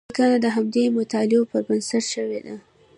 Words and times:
لیکنه 0.09 0.37
د 0.41 0.45
همدې 0.55 0.83
مطالعاتو 0.97 1.47
پر 1.51 1.61
بنسټ 1.67 2.03
شوې 2.13 2.39
ده. 2.45 2.55